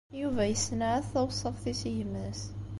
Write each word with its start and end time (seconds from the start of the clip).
Yuba 0.19 0.43
yessenɛat 0.51 1.09
taweṣṣaft-is 1.13 1.81
i 1.89 1.91
gma-s. 1.97 2.41